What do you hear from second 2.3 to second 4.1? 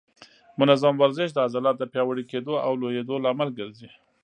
کېدو او لویېدو لامل ګرځي.